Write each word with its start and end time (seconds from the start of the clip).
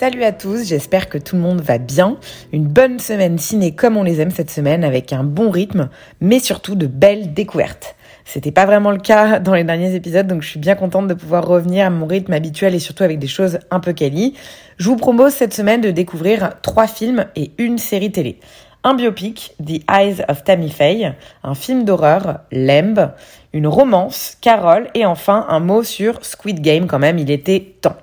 Salut 0.00 0.24
à 0.24 0.32
tous, 0.32 0.66
j'espère 0.66 1.08
que 1.08 1.18
tout 1.18 1.36
le 1.36 1.42
monde 1.42 1.60
va 1.60 1.78
bien. 1.78 2.16
Une 2.52 2.66
bonne 2.66 2.98
semaine 2.98 3.38
ciné 3.38 3.76
comme 3.76 3.96
on 3.96 4.02
les 4.02 4.20
aime 4.20 4.32
cette 4.32 4.50
semaine 4.50 4.82
avec 4.82 5.12
un 5.12 5.22
bon 5.22 5.50
rythme, 5.50 5.88
mais 6.20 6.40
surtout 6.40 6.74
de 6.74 6.88
belles 6.88 7.32
découvertes. 7.32 7.94
C'était 8.24 8.50
pas 8.50 8.66
vraiment 8.66 8.90
le 8.90 8.98
cas 8.98 9.38
dans 9.38 9.54
les 9.54 9.62
derniers 9.62 9.94
épisodes, 9.94 10.26
donc 10.26 10.42
je 10.42 10.48
suis 10.48 10.58
bien 10.58 10.74
contente 10.74 11.06
de 11.06 11.14
pouvoir 11.14 11.46
revenir 11.46 11.86
à 11.86 11.90
mon 11.90 12.06
rythme 12.06 12.32
habituel 12.32 12.74
et 12.74 12.80
surtout 12.80 13.04
avec 13.04 13.20
des 13.20 13.28
choses 13.28 13.60
un 13.70 13.78
peu 13.78 13.92
quali. 13.92 14.34
Je 14.78 14.88
vous 14.88 14.96
propose 14.96 15.32
cette 15.32 15.54
semaine 15.54 15.80
de 15.80 15.92
découvrir 15.92 16.60
trois 16.60 16.88
films 16.88 17.26
et 17.36 17.52
une 17.58 17.78
série 17.78 18.10
télé. 18.10 18.40
Un 18.82 18.94
biopic, 18.94 19.54
The 19.64 19.80
Eyes 19.88 20.24
of 20.28 20.42
Tammy 20.42 20.70
Faye, 20.70 21.12
un 21.44 21.54
film 21.54 21.84
d'horreur, 21.84 22.40
Lemb, 22.50 23.12
une 23.52 23.68
romance, 23.68 24.36
Carole, 24.40 24.88
et 24.94 25.06
enfin 25.06 25.46
un 25.48 25.60
mot 25.60 25.84
sur 25.84 26.24
Squid 26.24 26.60
Game 26.60 26.88
quand 26.88 26.98
même, 26.98 27.18
il 27.18 27.30
était 27.30 27.76
temps. 27.80 27.96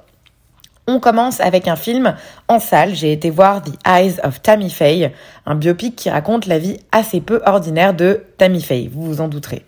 On 0.88 1.00
commence 1.00 1.40
avec 1.40 1.68
un 1.68 1.76
film 1.76 2.16
en 2.48 2.60
salle. 2.60 2.96
J'ai 2.96 3.12
été 3.12 3.30
voir 3.30 3.62
The 3.62 3.74
Eyes 3.88 4.16
of 4.24 4.42
Tammy 4.42 4.70
Faye, 4.70 5.12
un 5.46 5.56
biopic 5.56 5.96
qui 5.96 6.10
raconte 6.10 6.48
la 6.48 6.58
vie 6.58 6.78
assez 6.92 7.22
peu 7.22 7.42
ordinaire 7.46 7.94
de 7.94 8.24
Tammy 8.38 8.62
Faye, 8.62 8.88
vous 8.88 9.04
vous 9.04 9.22
en 9.22 9.28
douterez. 9.28 9.64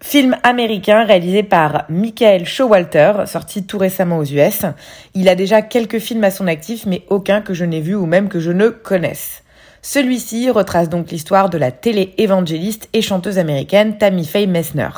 Film 0.00 0.36
américain 0.42 1.04
réalisé 1.04 1.42
par 1.42 1.84
Michael 1.88 2.46
Showalter, 2.46 3.24
sorti 3.26 3.64
tout 3.64 3.78
récemment 3.78 4.18
aux 4.18 4.24
US. 4.24 4.62
Il 5.14 5.28
a 5.28 5.34
déjà 5.34 5.62
quelques 5.62 5.98
films 5.98 6.24
à 6.24 6.30
son 6.30 6.46
actif, 6.46 6.86
mais 6.86 7.02
aucun 7.08 7.40
que 7.40 7.54
je 7.54 7.64
n'ai 7.64 7.80
vu 7.80 7.94
ou 7.94 8.06
même 8.06 8.28
que 8.28 8.40
je 8.40 8.52
ne 8.52 8.68
connaisse. 8.68 9.42
Celui-ci 9.82 10.50
retrace 10.50 10.88
donc 10.88 11.10
l'histoire 11.10 11.50
de 11.50 11.58
la 11.58 11.70
télé-évangéliste 11.70 12.88
et 12.92 13.02
chanteuse 13.02 13.38
américaine 13.38 13.98
Tammy 13.98 14.24
Faye 14.24 14.46
Messner. 14.46 14.88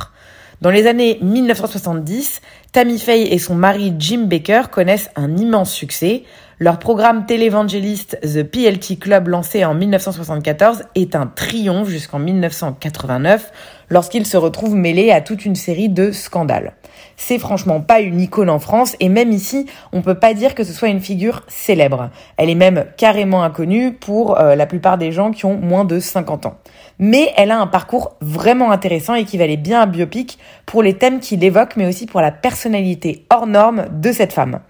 Dans 0.61 0.71
les 0.71 0.89
années 0.89 1.21
1970, 1.23 2.41
Tammy 2.73 2.99
Faye 2.99 3.33
et 3.33 3.39
son 3.39 3.55
mari 3.55 3.95
Jim 3.97 4.25
Baker 4.27 4.63
connaissent 4.73 5.09
un 5.15 5.37
immense 5.37 5.73
succès. 5.73 6.25
Leur 6.59 6.81
programme 6.81 7.27
télévangéliste 7.27 8.19
The 8.23 8.43
PLT 8.43 8.99
Club 8.99 9.29
lancé 9.29 9.65
en 9.65 9.75
1974 9.75 10.83
est 10.97 11.15
un 11.15 11.29
triomphe 11.29 11.89
jusqu'en 11.89 12.19
1989 12.19 13.53
lorsqu'ils 13.91 14.27
se 14.27 14.37
retrouvent 14.37 14.75
mêlés 14.75 15.11
à 15.11 15.21
toute 15.21 15.45
une 15.45 15.55
série 15.55 15.89
de 15.89 16.13
scandales. 16.13 16.75
C'est 17.17 17.39
franchement 17.39 17.81
pas 17.81 18.01
une 18.01 18.21
icône 18.21 18.51
en 18.51 18.59
France 18.59 18.97
et 19.01 19.09
même 19.09 19.33
ici, 19.33 19.67
on 19.93 20.03
peut 20.03 20.19
pas 20.19 20.35
dire 20.35 20.55
que 20.55 20.65
ce 20.65 20.73
soit 20.73 20.89
une 20.89 21.01
figure 21.01 21.43
célèbre. 21.49 22.11
Elle 22.37 22.51
est 22.51 22.55
même 22.55 22.87
carrément 22.97 23.43
inconnue 23.43 23.93
pour 23.93 24.39
euh, 24.39 24.55
la 24.55 24.67
plupart 24.67 24.99
des 24.99 25.13
gens 25.13 25.33
qui 25.33 25.45
ont 25.45 25.57
moins 25.57 25.85
de 25.85 25.99
50 25.99 26.47
ans. 26.47 26.59
Mais 26.99 27.33
elle 27.37 27.51
a 27.51 27.59
un 27.59 27.67
parcours 27.67 28.17
vraiment 28.21 28.71
intéressant 28.71 29.15
et 29.15 29.25
qui 29.25 29.39
valait 29.39 29.57
bien 29.57 29.83
un 29.83 29.87
biopic 29.87 30.39
pour 30.67 30.83
les 30.83 30.95
thèmes 30.95 31.21
qu'il 31.21 31.43
évoque 31.43 31.77
mais 31.77 31.87
aussi 31.87 32.07
pour 32.07 32.21
la 32.21 32.31
personnalité 32.31 33.27
hors 33.31 33.47
norme 33.47 33.87
de 33.93 34.13
cette 34.13 34.33
femme. 34.33 34.61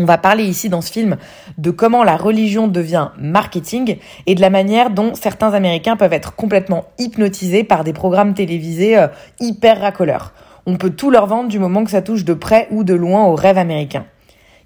On 0.00 0.06
va 0.06 0.16
parler 0.16 0.44
ici 0.44 0.70
dans 0.70 0.80
ce 0.80 0.90
film 0.90 1.18
de 1.58 1.70
comment 1.70 2.04
la 2.04 2.16
religion 2.16 2.68
devient 2.68 3.10
marketing 3.18 3.98
et 4.24 4.34
de 4.34 4.40
la 4.40 4.48
manière 4.48 4.88
dont 4.88 5.14
certains 5.14 5.52
Américains 5.52 5.98
peuvent 5.98 6.14
être 6.14 6.34
complètement 6.34 6.86
hypnotisés 6.98 7.64
par 7.64 7.84
des 7.84 7.92
programmes 7.92 8.32
télévisés 8.32 8.96
euh, 8.96 9.08
hyper 9.40 9.78
racoleurs. 9.78 10.32
On 10.64 10.78
peut 10.78 10.88
tout 10.88 11.10
leur 11.10 11.26
vendre 11.26 11.50
du 11.50 11.58
moment 11.58 11.84
que 11.84 11.90
ça 11.90 12.00
touche 12.00 12.24
de 12.24 12.32
près 12.32 12.66
ou 12.70 12.82
de 12.82 12.94
loin 12.94 13.26
au 13.26 13.34
rêve 13.34 13.58
américain. 13.58 14.06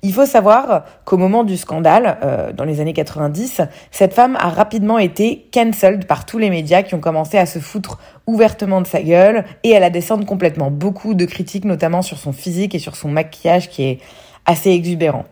Il 0.05 0.12
faut 0.12 0.25
savoir 0.25 0.84
qu'au 1.05 1.17
moment 1.17 1.43
du 1.43 1.56
scandale, 1.56 2.19
euh, 2.22 2.53
dans 2.53 2.65
les 2.65 2.81
années 2.81 2.93
90, 2.93 3.62
cette 3.91 4.15
femme 4.15 4.37
a 4.39 4.51
rapidement 4.51 4.99
été 4.99 5.49
cancelled 5.53 6.06
par 6.06 6.27
tous 6.27 6.39
les 6.39 6.51
médias 6.51 6.83
qui 6.83 6.95
ont 6.95 7.01
commencé 7.01 7.39
à 7.39 7.47
se 7.47 7.59
foutre 7.59 7.99
ouvertement 8.28 8.83
de 8.83 8.87
sa 8.87 9.03
gueule 9.03 9.45
et 9.65 9.75
à 9.75 9.81
la 9.81 9.91
descendre 9.91 10.27
complètement. 10.27 10.71
Beaucoup 10.71 11.15
de 11.15 11.25
critiques, 11.25 11.65
notamment 11.65 12.03
sur 12.03 12.19
son 12.19 12.33
physique 12.33 12.77
et 12.77 12.78
sur 12.78 12.95
son 12.95 13.09
maquillage 13.09 13.69
qui 13.69 13.83
est 13.83 13.99
assez 14.47 14.71
exubérant. 14.71 15.25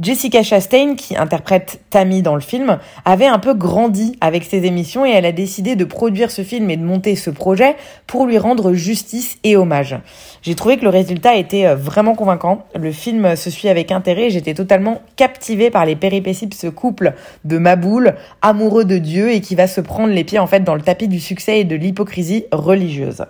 Jessica 0.00 0.42
Chastain, 0.42 0.94
qui 0.94 1.14
interprète 1.14 1.80
Tammy 1.90 2.22
dans 2.22 2.34
le 2.34 2.40
film, 2.40 2.78
avait 3.04 3.26
un 3.26 3.38
peu 3.38 3.52
grandi 3.52 4.16
avec 4.22 4.44
ses 4.44 4.64
émissions 4.64 5.04
et 5.04 5.10
elle 5.10 5.26
a 5.26 5.32
décidé 5.32 5.76
de 5.76 5.84
produire 5.84 6.30
ce 6.30 6.42
film 6.42 6.70
et 6.70 6.78
de 6.78 6.82
monter 6.82 7.16
ce 7.16 7.28
projet 7.28 7.76
pour 8.06 8.24
lui 8.24 8.38
rendre 8.38 8.72
justice 8.72 9.36
et 9.44 9.56
hommage. 9.56 9.98
J'ai 10.40 10.54
trouvé 10.54 10.78
que 10.78 10.84
le 10.84 10.88
résultat 10.88 11.36
était 11.36 11.66
euh, 11.66 11.74
vraiment 11.74 12.14
convaincant. 12.14 12.64
Le 12.74 12.92
film 12.92 13.36
se 13.36 13.50
suit 13.50 13.68
avec 13.68 13.92
intérêt 13.92 14.30
j'étais 14.30 14.54
totalement 14.54 15.02
captivée 15.16 15.70
par 15.70 15.84
les 15.84 15.96
péripéties 15.96 16.46
de 16.46 16.54
ce 16.54 16.68
couple 16.68 17.12
de 17.44 17.58
Maboul, 17.58 18.14
amoureux 18.40 18.86
de 18.86 18.96
Dieu 18.96 19.32
et 19.32 19.42
qui 19.42 19.54
va 19.54 19.66
se 19.66 19.82
prendre 19.82 20.14
les 20.14 20.24
pieds 20.24 20.38
en 20.38 20.46
fait 20.46 20.64
dans 20.64 20.76
le 20.76 20.82
tapis 20.82 21.08
du 21.08 21.20
succès 21.20 21.60
et 21.60 21.64
de 21.64 21.76
l'hypocrisie 21.76 22.46
religieuse. 22.52 23.26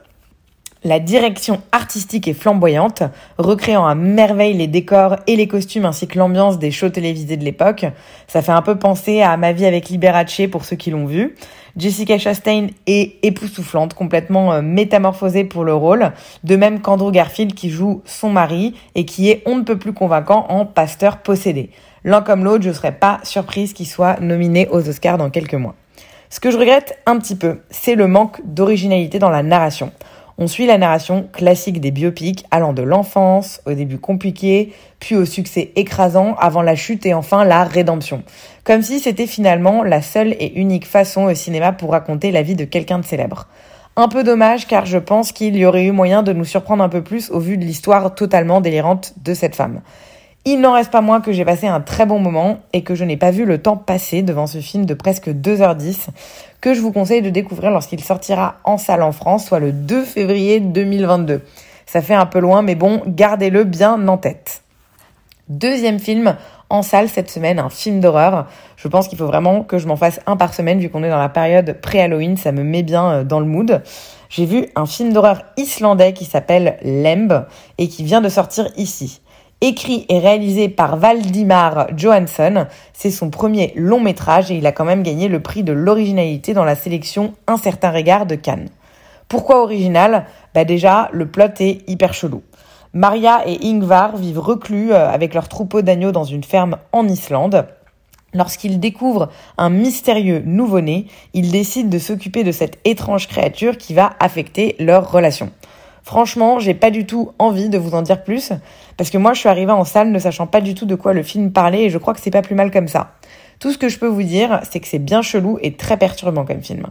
La 0.83 0.99
direction 0.99 1.61
artistique 1.73 2.27
est 2.27 2.33
flamboyante, 2.33 3.03
recréant 3.37 3.87
à 3.87 3.95
merveille 3.95 4.55
les 4.55 4.67
décors 4.67 5.17
et 5.27 5.37
les 5.37 5.47
costumes 5.47 5.85
ainsi 5.85 6.09
que 6.09 6.19
l'ambiance 6.19 6.59
des 6.59 6.71
shows 6.71 6.89
télévisés 6.89 7.37
de 7.37 7.45
l'époque. 7.45 7.85
Ça 8.27 8.41
fait 8.41 8.53
un 8.53 8.63
peu 8.63 8.79
penser 8.79 9.21
à 9.21 9.37
Ma 9.37 9.53
vie 9.53 9.67
avec 9.67 9.91
Liberace 9.91 10.41
pour 10.51 10.65
ceux 10.65 10.77
qui 10.77 10.91
l'ont 10.91 11.05
vu. 11.05 11.37
Jessica 11.77 12.17
Chastain 12.17 12.69
est 12.87 13.23
époustouflante, 13.23 13.93
complètement 13.93 14.55
euh, 14.55 14.63
métamorphosée 14.63 15.45
pour 15.45 15.65
le 15.65 15.75
rôle, 15.75 16.13
de 16.45 16.57
même 16.57 16.81
qu'Andrew 16.81 17.13
Garfield 17.13 17.53
qui 17.53 17.69
joue 17.69 18.01
son 18.07 18.31
mari 18.31 18.75
et 18.95 19.05
qui 19.05 19.29
est 19.29 19.43
on 19.45 19.57
ne 19.57 19.63
peut 19.63 19.79
plus 19.79 19.93
convaincant 19.93 20.47
en 20.49 20.65
pasteur 20.65 21.19
possédé. 21.19 21.69
L'un 22.05 22.23
comme 22.23 22.43
l'autre, 22.43 22.65
je 22.65 22.73
serais 22.73 22.93
pas 22.93 23.21
surprise 23.23 23.75
qu'il 23.75 23.87
soit 23.87 24.19
nominé 24.21 24.67
aux 24.71 24.89
Oscars 24.89 25.19
dans 25.19 25.29
quelques 25.29 25.53
mois. 25.53 25.75
Ce 26.31 26.41
que 26.41 26.51
je 26.51 26.57
regrette 26.57 26.97
un 27.07 27.19
petit 27.19 27.37
peu, 27.37 27.59
c'est 27.71 27.97
le 27.97 28.07
manque 28.07 28.41
d'originalité 28.45 29.19
dans 29.19 29.31
la 29.31 29.43
narration. 29.43 29.93
On 30.43 30.47
suit 30.47 30.65
la 30.65 30.79
narration 30.79 31.29
classique 31.31 31.83
des 31.83 31.91
biopics 31.91 32.47
allant 32.51 32.73
de 32.73 32.81
l'enfance, 32.81 33.61
au 33.67 33.75
début 33.75 33.99
compliqué, 33.99 34.73
puis 34.99 35.15
au 35.15 35.27
succès 35.27 35.71
écrasant, 35.77 36.35
avant 36.37 36.63
la 36.63 36.77
chute 36.77 37.05
et 37.05 37.13
enfin 37.13 37.45
la 37.45 37.63
rédemption. 37.63 38.23
Comme 38.65 38.81
si 38.81 39.01
c'était 39.01 39.27
finalement 39.27 39.83
la 39.83 40.01
seule 40.01 40.33
et 40.41 40.59
unique 40.59 40.87
façon 40.87 41.25
au 41.25 41.35
cinéma 41.35 41.73
pour 41.73 41.91
raconter 41.91 42.31
la 42.31 42.41
vie 42.41 42.55
de 42.55 42.65
quelqu'un 42.65 42.99
de 42.99 43.05
célèbre. 43.05 43.49
Un 43.97 44.09
peu 44.09 44.25
dommage 44.25 44.67
car 44.67 44.87
je 44.87 44.97
pense 44.97 45.33
qu'il 45.33 45.57
y 45.57 45.67
aurait 45.67 45.85
eu 45.85 45.93
moyen 45.93 46.23
de 46.23 46.33
nous 46.33 46.47
surprendre 46.47 46.83
un 46.83 46.89
peu 46.89 47.03
plus 47.03 47.31
au 47.31 47.39
vu 47.39 47.59
de 47.59 47.65
l'histoire 47.67 48.15
totalement 48.15 48.63
délirante 48.63 49.13
de 49.23 49.35
cette 49.35 49.55
femme. 49.55 49.83
Il 50.47 50.63
n'en 50.63 50.73
reste 50.73 50.91
pas 50.91 51.03
moins 51.03 51.21
que 51.21 51.33
j'ai 51.33 51.45
passé 51.45 51.67
un 51.67 51.81
très 51.81 52.07
bon 52.07 52.19
moment 52.19 52.61
et 52.73 52.83
que 52.83 52.95
je 52.95 53.05
n'ai 53.05 53.19
pas 53.19 53.31
vu 53.31 53.45
le 53.45 53.61
temps 53.61 53.77
passer 53.77 54.23
devant 54.23 54.47
ce 54.47 54.59
film 54.59 54.87
de 54.87 54.95
presque 54.95 55.29
2h10 55.29 56.07
que 56.63 56.73
je 56.73 56.81
vous 56.81 56.93
conseille 56.93 57.21
de 57.21 57.29
découvrir 57.29 57.71
lorsqu'il 57.71 58.03
sortira 58.03 58.57
en 58.65 58.79
salle 58.79 59.03
en 59.03 59.13
France, 59.13 59.45
soit 59.45 59.59
le 59.59 59.73
2 59.73 60.03
février 60.03 60.61
2022. 60.61 61.43
Ça 61.85 62.01
fait 62.01 62.15
un 62.15 62.25
peu 62.25 62.39
loin 62.39 62.63
mais 62.63 62.75
bon, 62.75 63.03
gardez-le 63.07 63.65
bien 63.65 64.09
en 64.09 64.17
tête. 64.17 64.63
Deuxième 65.51 65.99
film 65.99 66.37
en 66.71 66.81
salle 66.81 67.11
cette 67.11 67.29
semaine, 67.29 67.59
un 67.59 67.69
film 67.69 68.01
d'horreur. 68.01 68.47
Je 68.77 68.89
pense 68.89 69.09
qu'il 69.09 69.19
faut 69.19 69.27
vraiment 69.27 69.63
que 69.63 69.77
je 69.77 69.87
m'en 69.89 69.97
fasse 69.97 70.21
un 70.25 70.37
par 70.39 70.55
semaine 70.55 70.81
vu 70.81 70.89
qu'on 70.89 71.03
est 71.03 71.11
dans 71.11 71.19
la 71.19 71.29
période 71.29 71.79
pré-Halloween, 71.83 72.39
ça 72.39 72.53
me 72.53 72.63
met 72.63 72.83
bien 72.83 73.11
euh, 73.11 73.25
dans 73.25 73.41
le 73.41 73.47
mood. 73.47 73.83
J'ai 74.31 74.47
vu 74.47 74.69
un 74.75 74.87
film 74.87 75.13
d'horreur 75.13 75.43
islandais 75.59 76.15
qui 76.15 76.25
s'appelle 76.25 76.79
Lemb 76.83 77.45
et 77.77 77.89
qui 77.89 78.05
vient 78.05 78.23
de 78.23 78.29
sortir 78.31 78.69
ici. 78.77 79.21
Écrit 79.63 80.07
et 80.09 80.19
réalisé 80.19 80.71
par 80.71 80.97
Valdimar 80.97 81.89
Johansson, 81.95 82.67
c'est 82.95 83.11
son 83.11 83.29
premier 83.29 83.75
long 83.77 84.01
métrage 84.01 84.51
et 84.51 84.57
il 84.57 84.67
a 84.67 84.73
quand 84.73 84.87
même 84.87 85.03
gagné 85.03 85.29
le 85.29 85.41
prix 85.41 85.63
de 85.63 85.73
l'originalité 85.73 86.55
dans 86.55 86.65
la 86.65 86.75
sélection 86.75 87.35
Un 87.47 87.59
certain 87.59 87.91
regard 87.91 88.25
de 88.25 88.37
Cannes. 88.37 88.71
Pourquoi 89.29 89.63
original? 89.63 90.25
Bah 90.55 90.65
déjà, 90.65 91.11
le 91.13 91.27
plot 91.27 91.61
est 91.61 91.87
hyper 91.91 92.15
chelou. 92.15 92.43
Maria 92.95 93.43
et 93.47 93.59
Ingvar 93.63 94.17
vivent 94.17 94.41
reclus 94.41 94.93
euh, 94.93 95.11
avec 95.11 95.35
leur 95.35 95.47
troupeau 95.47 95.83
d'agneaux 95.83 96.11
dans 96.11 96.25
une 96.25 96.43
ferme 96.43 96.79
en 96.93 97.07
Islande. 97.07 97.67
Lorsqu'ils 98.33 98.81
découvrent 98.81 99.29
un 99.59 99.69
mystérieux 99.69 100.43
nouveau-né, 100.47 101.05
ils 101.35 101.53
décident 101.53 101.91
de 101.91 101.99
s'occuper 101.99 102.45
de 102.45 102.53
cette 102.53 102.79
étrange 102.87 103.29
créature 103.29 103.77
qui 103.77 103.93
va 103.93 104.15
affecter 104.21 104.75
leur 104.79 105.13
relation. 105.13 105.51
Franchement, 106.11 106.59
j'ai 106.59 106.75
pas 106.75 106.91
du 106.91 107.07
tout 107.07 107.31
envie 107.39 107.69
de 107.69 107.79
vous 107.79 107.95
en 107.95 108.03
dire 108.03 108.25
plus, 108.25 108.51
parce 108.97 109.11
que 109.11 109.17
moi 109.17 109.33
je 109.33 109.39
suis 109.39 109.49
arrivée 109.49 109.71
en 109.71 109.85
salle 109.85 110.11
ne 110.11 110.19
sachant 110.19 110.49
pas 110.49 110.61
du 110.61 110.75
tout 110.75 110.85
de 110.85 110.97
quoi 110.97 111.13
le 111.13 111.23
film 111.23 111.53
parlait 111.53 111.85
et 111.85 111.89
je 111.89 111.99
crois 111.99 112.15
que 112.15 112.21
c'est 112.21 112.33
pas 112.33 112.43
plus 112.43 112.57
mal 112.57 112.73
comme 112.73 112.89
ça. 112.89 113.13
Tout 113.61 113.71
ce 113.71 113.79
que 113.79 113.89
je 113.89 113.97
peux 113.97 114.09
vous 114.09 114.25
dire, 114.25 114.59
c'est 114.69 114.81
que 114.81 114.89
c'est 114.89 114.99
bien 114.99 115.23
chelou 115.23 115.61
et 115.63 115.77
très 115.77 115.97
perturbant 115.97 116.45
comme 116.45 116.63
film. 116.63 116.89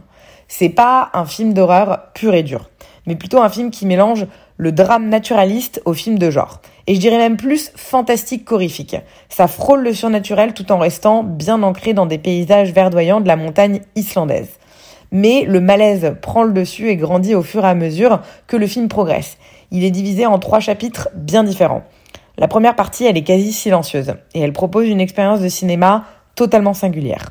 C'est 0.48 0.70
pas 0.70 1.10
un 1.12 1.26
film 1.26 1.52
d'horreur 1.52 2.12
pur 2.14 2.32
et 2.32 2.42
dur, 2.42 2.70
mais 3.04 3.14
plutôt 3.14 3.42
un 3.42 3.50
film 3.50 3.70
qui 3.70 3.84
mélange 3.84 4.26
le 4.56 4.72
drame 4.72 5.10
naturaliste 5.10 5.82
au 5.84 5.92
film 5.92 6.18
de 6.18 6.30
genre. 6.30 6.62
et 6.86 6.94
je 6.94 7.00
dirais 7.00 7.18
même 7.18 7.36
plus 7.36 7.72
fantastique 7.76 8.46
qu'horrifique. 8.46 8.96
Ça 9.28 9.48
frôle 9.48 9.82
le 9.82 9.92
surnaturel 9.92 10.54
tout 10.54 10.72
en 10.72 10.78
restant 10.78 11.24
bien 11.24 11.62
ancré 11.62 11.92
dans 11.92 12.06
des 12.06 12.16
paysages 12.16 12.72
verdoyants 12.72 13.20
de 13.20 13.28
la 13.28 13.36
montagne 13.36 13.82
islandaise. 13.96 14.59
Mais 15.12 15.44
le 15.44 15.60
malaise 15.60 16.14
prend 16.22 16.44
le 16.44 16.52
dessus 16.52 16.88
et 16.88 16.96
grandit 16.96 17.34
au 17.34 17.42
fur 17.42 17.64
et 17.64 17.68
à 17.68 17.74
mesure 17.74 18.20
que 18.46 18.56
le 18.56 18.66
film 18.66 18.88
progresse. 18.88 19.38
Il 19.70 19.84
est 19.84 19.90
divisé 19.90 20.26
en 20.26 20.38
trois 20.38 20.60
chapitres 20.60 21.08
bien 21.14 21.44
différents. 21.44 21.82
La 22.38 22.48
première 22.48 22.76
partie, 22.76 23.04
elle 23.04 23.16
est 23.16 23.22
quasi 23.22 23.52
silencieuse 23.52 24.14
et 24.34 24.40
elle 24.40 24.52
propose 24.52 24.88
une 24.88 25.00
expérience 25.00 25.40
de 25.40 25.48
cinéma 25.48 26.04
totalement 26.34 26.74
singulière. 26.74 27.30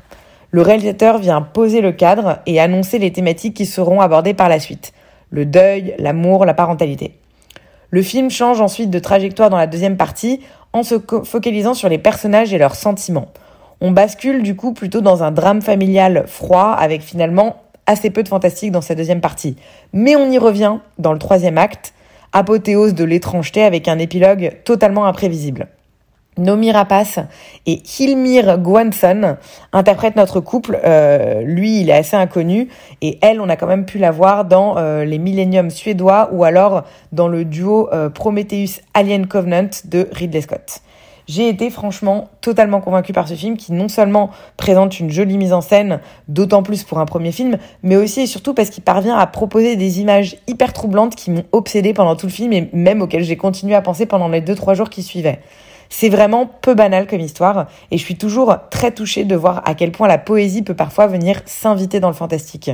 Le 0.52 0.62
réalisateur 0.62 1.18
vient 1.18 1.42
poser 1.42 1.80
le 1.80 1.92
cadre 1.92 2.38
et 2.46 2.60
annoncer 2.60 2.98
les 2.98 3.12
thématiques 3.12 3.54
qui 3.54 3.66
seront 3.66 4.00
abordées 4.00 4.34
par 4.34 4.48
la 4.48 4.60
suite. 4.60 4.92
Le 5.30 5.46
deuil, 5.46 5.94
l'amour, 5.98 6.44
la 6.44 6.54
parentalité. 6.54 7.14
Le 7.90 8.02
film 8.02 8.30
change 8.30 8.60
ensuite 8.60 8.90
de 8.90 8.98
trajectoire 8.98 9.50
dans 9.50 9.56
la 9.56 9.66
deuxième 9.66 9.96
partie 9.96 10.40
en 10.72 10.82
se 10.82 10.96
focalisant 11.24 11.74
sur 11.74 11.88
les 11.88 11.98
personnages 11.98 12.52
et 12.52 12.58
leurs 12.58 12.76
sentiments. 12.76 13.28
On 13.80 13.90
bascule 13.90 14.42
du 14.42 14.54
coup 14.54 14.72
plutôt 14.72 15.00
dans 15.00 15.22
un 15.22 15.30
drame 15.30 15.62
familial 15.62 16.24
froid 16.26 16.70
avec 16.78 17.02
finalement 17.02 17.56
assez 17.90 18.10
peu 18.10 18.22
de 18.22 18.28
fantastique 18.28 18.72
dans 18.72 18.80
sa 18.80 18.94
deuxième 18.94 19.20
partie. 19.20 19.56
Mais 19.92 20.16
on 20.16 20.30
y 20.30 20.38
revient 20.38 20.78
dans 20.98 21.12
le 21.12 21.18
troisième 21.18 21.58
acte, 21.58 21.92
apothéose 22.32 22.94
de 22.94 23.04
l'étrangeté 23.04 23.62
avec 23.62 23.88
un 23.88 23.98
épilogue 23.98 24.52
totalement 24.64 25.06
imprévisible. 25.06 25.68
Nomi 26.38 26.70
Rapace 26.70 27.18
et 27.66 27.82
Hilmir 27.98 28.58
Gwanson 28.58 29.36
interprètent 29.72 30.16
notre 30.16 30.40
couple. 30.40 30.78
Euh, 30.84 31.42
lui, 31.42 31.80
il 31.80 31.90
est 31.90 31.94
assez 31.94 32.16
inconnu 32.16 32.68
et 33.02 33.18
elle, 33.20 33.40
on 33.40 33.48
a 33.48 33.56
quand 33.56 33.66
même 33.66 33.84
pu 33.84 33.98
la 33.98 34.12
voir 34.12 34.44
dans 34.44 34.78
euh, 34.78 35.04
les 35.04 35.18
Millennium 35.18 35.70
suédois 35.70 36.30
ou 36.32 36.44
alors 36.44 36.84
dans 37.12 37.28
le 37.28 37.44
duo 37.44 37.92
euh, 37.92 38.08
Prometheus 38.08 38.80
Alien 38.94 39.26
Covenant 39.26 39.68
de 39.84 40.08
Ridley 40.12 40.40
Scott. 40.40 40.80
J'ai 41.28 41.48
été 41.48 41.70
franchement 41.70 42.28
totalement 42.40 42.80
convaincue 42.80 43.12
par 43.12 43.28
ce 43.28 43.34
film 43.34 43.56
qui 43.56 43.72
non 43.72 43.88
seulement 43.88 44.30
présente 44.56 44.98
une 45.00 45.10
jolie 45.10 45.38
mise 45.38 45.52
en 45.52 45.60
scène, 45.60 46.00
d'autant 46.28 46.62
plus 46.62 46.82
pour 46.82 46.98
un 46.98 47.06
premier 47.06 47.32
film, 47.32 47.58
mais 47.82 47.96
aussi 47.96 48.22
et 48.22 48.26
surtout 48.26 48.54
parce 48.54 48.70
qu'il 48.70 48.82
parvient 48.82 49.16
à 49.16 49.26
proposer 49.26 49.76
des 49.76 50.00
images 50.00 50.36
hyper 50.46 50.72
troublantes 50.72 51.14
qui 51.14 51.30
m'ont 51.30 51.44
obsédée 51.52 51.94
pendant 51.94 52.16
tout 52.16 52.26
le 52.26 52.32
film 52.32 52.52
et 52.52 52.68
même 52.72 53.02
auxquelles 53.02 53.24
j'ai 53.24 53.36
continué 53.36 53.74
à 53.74 53.82
penser 53.82 54.06
pendant 54.06 54.28
les 54.28 54.40
deux 54.40 54.54
trois 54.54 54.74
jours 54.74 54.90
qui 54.90 55.02
suivaient. 55.02 55.40
C'est 55.92 56.08
vraiment 56.08 56.46
peu 56.46 56.74
banal 56.74 57.08
comme 57.08 57.20
histoire 57.20 57.66
et 57.90 57.98
je 57.98 58.04
suis 58.04 58.16
toujours 58.16 58.54
très 58.70 58.92
touchée 58.92 59.24
de 59.24 59.34
voir 59.34 59.60
à 59.64 59.74
quel 59.74 59.90
point 59.90 60.06
la 60.06 60.18
poésie 60.18 60.62
peut 60.62 60.74
parfois 60.74 61.08
venir 61.08 61.42
s'inviter 61.46 61.98
dans 61.98 62.08
le 62.08 62.14
fantastique. 62.14 62.70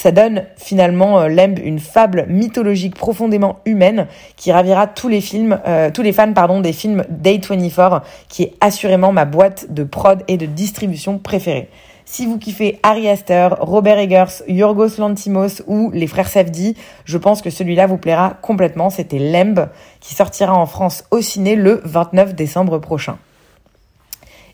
Ça 0.00 0.12
donne 0.12 0.44
finalement 0.56 1.20
euh, 1.20 1.28
Lemb 1.28 1.58
une 1.58 1.78
fable 1.78 2.24
mythologique 2.26 2.94
profondément 2.94 3.58
humaine 3.66 4.06
qui 4.34 4.50
ravira 4.50 4.86
tous 4.86 5.08
les 5.08 5.20
films, 5.20 5.60
euh, 5.66 5.90
tous 5.92 6.00
les 6.00 6.14
fans 6.14 6.60
des 6.62 6.72
films 6.72 7.04
Day 7.10 7.38
24 7.46 8.02
qui 8.30 8.44
est 8.44 8.54
assurément 8.62 9.12
ma 9.12 9.26
boîte 9.26 9.70
de 9.70 9.84
prod 9.84 10.24
et 10.26 10.38
de 10.38 10.46
distribution 10.46 11.18
préférée. 11.18 11.68
Si 12.06 12.24
vous 12.24 12.38
kiffez 12.38 12.80
Harry 12.82 13.10
Astor, 13.10 13.58
Robert 13.60 13.98
Eggers, 13.98 14.42
Yorgos 14.48 14.96
Lantimos 14.96 15.60
ou 15.66 15.90
les 15.92 16.06
frères 16.06 16.28
Safdie, 16.28 16.76
je 17.04 17.18
pense 17.18 17.42
que 17.42 17.50
celui-là 17.50 17.86
vous 17.86 17.98
plaira 17.98 18.38
complètement. 18.40 18.88
C'était 18.88 19.18
Lemb 19.18 19.68
qui 20.00 20.14
sortira 20.14 20.54
en 20.54 20.64
France 20.64 21.04
au 21.10 21.20
ciné 21.20 21.56
le 21.56 21.82
29 21.84 22.34
décembre 22.34 22.78
prochain. 22.78 23.18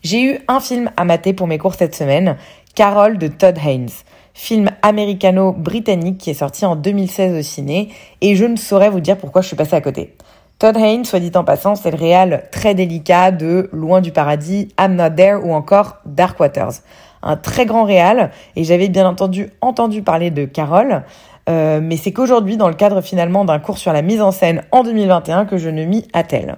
J'ai 0.02 0.24
eu 0.24 0.38
un 0.48 0.58
film 0.58 0.90
à 0.96 1.04
mater 1.04 1.34
pour 1.34 1.46
mes 1.46 1.58
cours 1.58 1.76
cette 1.76 1.94
semaine, 1.94 2.36
Carol 2.74 3.16
de 3.16 3.28
Todd 3.28 3.56
Haynes 3.64 3.90
film 4.36 4.68
américano-britannique 4.82 6.18
qui 6.18 6.28
est 6.28 6.34
sorti 6.34 6.66
en 6.66 6.76
2016 6.76 7.38
au 7.38 7.42
ciné, 7.42 7.88
et 8.20 8.36
je 8.36 8.44
ne 8.44 8.56
saurais 8.56 8.90
vous 8.90 9.00
dire 9.00 9.16
pourquoi 9.16 9.40
je 9.40 9.46
suis 9.46 9.56
passée 9.56 9.76
à 9.76 9.80
côté. 9.80 10.14
Todd 10.58 10.76
Haynes, 10.76 11.06
soit 11.06 11.20
dit 11.20 11.32
en 11.34 11.42
passant, 11.42 11.74
c'est 11.74 11.90
le 11.90 11.96
réal 11.96 12.44
très 12.52 12.74
délicat 12.74 13.30
de 13.30 13.70
Loin 13.72 14.02
du 14.02 14.12
paradis, 14.12 14.68
I'm 14.78 14.94
Not 14.94 15.10
There 15.16 15.36
ou 15.42 15.54
encore 15.54 15.96
Dark 16.04 16.38
Waters 16.38 16.82
un 17.22 17.36
très 17.36 17.66
grand 17.66 17.84
réal, 17.84 18.30
et 18.54 18.62
j'avais 18.62 18.88
bien 18.88 19.06
entendu 19.06 19.50
entendu 19.60 20.02
parler 20.02 20.30
de 20.30 20.44
Carole, 20.44 21.02
euh, 21.48 21.80
mais 21.82 21.96
c'est 21.96 22.12
qu'aujourd'hui, 22.12 22.56
dans 22.56 22.68
le 22.68 22.74
cadre 22.74 23.00
finalement 23.00 23.44
d'un 23.44 23.58
cours 23.58 23.78
sur 23.78 23.92
la 23.92 24.02
mise 24.02 24.20
en 24.20 24.30
scène 24.30 24.62
en 24.70 24.84
2021, 24.84 25.46
que 25.46 25.56
je 25.56 25.70
ne 25.70 25.84
m'y 25.84 26.06
attelle. 26.12 26.56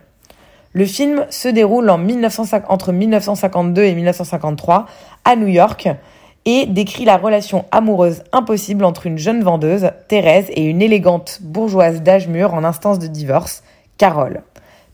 Le 0.73 0.85
film 0.85 1.25
se 1.31 1.49
déroule 1.49 1.89
en 1.89 2.01
entre 2.69 2.93
1952 2.93 3.83
et 3.83 3.95
1953 3.95 4.87
à 5.25 5.37
New 5.37 5.47
York 5.47 5.89
et 6.51 6.65
décrit 6.65 7.05
la 7.05 7.19
relation 7.19 7.67
amoureuse 7.73 8.23
impossible 8.33 8.87
entre 8.87 9.07
une 9.07 9.19
jeune 9.19 9.43
vendeuse, 9.43 9.91
Thérèse, 10.09 10.47
et 10.49 10.65
une 10.65 10.81
élégante 10.81 11.41
bourgeoise 11.43 12.01
d'âge 12.01 12.27
mûr 12.27 12.55
en 12.55 12.65
instance 12.65 12.99
de 12.99 13.07
divorce, 13.07 13.63
Carole. 13.99 14.41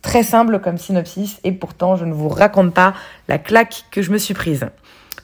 Très 0.03 0.25
simple 0.25 0.59
comme 0.59 0.79
synopsis 0.79 1.39
et 1.45 1.53
pourtant 1.53 1.95
je 1.95 2.07
ne 2.07 2.13
vous 2.13 2.29
raconte 2.29 2.75
pas 2.75 2.93
la 3.29 3.39
claque 3.39 3.85
que 3.93 4.03
je 4.03 4.11
me 4.11 4.19
suis 4.19 4.35
prise. 4.35 4.67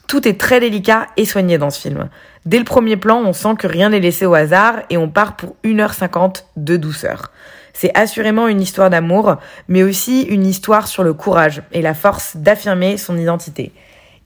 Tout 0.07 0.25
est 0.25 0.39
très 0.39 0.61
délicat 0.61 1.07
et 1.17 1.25
soigné 1.25 1.57
dans 1.57 1.69
ce 1.69 1.81
film. 1.81 2.07
Dès 2.45 2.59
le 2.59 2.63
premier 2.63 2.95
plan, 2.95 3.21
on 3.25 3.33
sent 3.33 3.55
que 3.59 3.67
rien 3.67 3.89
n'est 3.89 3.99
laissé 3.99 4.25
au 4.25 4.33
hasard 4.33 4.75
et 4.89 4.95
on 4.95 5.09
part 5.09 5.35
pour 5.35 5.57
1h50 5.65 6.45
de 6.55 6.77
douceur. 6.77 7.29
C'est 7.73 7.93
assurément 7.93 8.47
une 8.47 8.61
histoire 8.61 8.89
d'amour, 8.89 9.35
mais 9.67 9.83
aussi 9.83 10.21
une 10.21 10.47
histoire 10.47 10.87
sur 10.87 11.03
le 11.03 11.13
courage 11.13 11.61
et 11.73 11.81
la 11.81 11.93
force 11.93 12.37
d'affirmer 12.37 12.95
son 12.95 13.17
identité. 13.17 13.73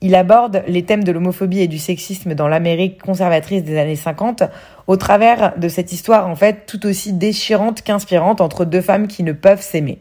Il 0.02 0.14
aborde 0.14 0.62
les 0.66 0.84
thèmes 0.84 1.04
de 1.04 1.12
l'homophobie 1.12 1.60
et 1.60 1.68
du 1.68 1.78
sexisme 1.78 2.34
dans 2.34 2.48
l'Amérique 2.48 3.00
conservatrice 3.00 3.64
des 3.64 3.78
années 3.78 3.96
50 3.96 4.44
au 4.86 4.96
travers 4.96 5.58
de 5.58 5.68
cette 5.68 5.92
histoire 5.92 6.28
en 6.28 6.36
fait 6.36 6.66
tout 6.66 6.84
aussi 6.86 7.12
déchirante 7.12 7.82
qu'inspirante 7.82 8.40
entre 8.40 8.64
deux 8.64 8.82
femmes 8.82 9.08
qui 9.08 9.22
ne 9.22 9.32
peuvent 9.32 9.62
s'aimer. 9.62 10.00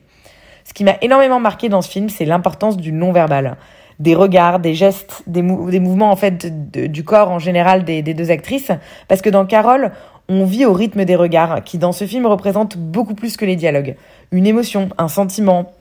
Ce 0.65 0.74
qui 0.74 0.83
m'a 0.83 0.95
énormément 1.01 1.39
marqué 1.39 1.69
dans 1.69 1.81
ce 1.81 1.89
film, 1.89 2.09
c'est 2.09 2.25
l'importance 2.25 2.75
du 2.75 2.92
non-verbal 2.92 3.56
des 4.00 4.15
regards, 4.15 4.59
des 4.59 4.74
gestes, 4.74 5.24
des, 5.27 5.42
mouvements 5.42 6.12
en 6.12 6.15
fait 6.15 6.71
du 6.71 7.03
corps 7.03 7.31
en 7.31 7.39
général 7.39 7.86
des, 7.86 8.01
deux 8.01 8.31
actrices. 8.31 8.71
Parce 9.07 9.21
que 9.21 9.30
dans 9.30 9.45
Carole, 9.45 9.91
on 10.27 10.45
vit 10.45 10.65
au 10.65 10.74
rythme 10.74 11.06
des 11.06 11.15
regards, 11.15 11.63
qui 11.63 11.77
dans 11.77 11.91
ce 11.91 12.06
film 12.06 12.25
représentent 12.25 12.77
beaucoup 12.77 13.15
plus 13.15 13.38
que 13.38 13.45
les 13.45 13.56
dialogues. 13.56 13.95
Une 14.31 14.48
émotion, 14.48 14.89
un 14.98 15.07
sentiment, 15.07 15.71